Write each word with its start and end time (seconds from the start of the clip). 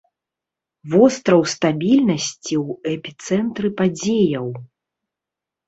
Востраў 0.93 1.41
стабільнасці 1.55 2.55
ў 2.65 2.95
эпіцэнтры 2.95 3.67
падзеяў. 3.85 4.47